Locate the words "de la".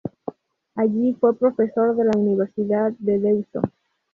1.95-2.17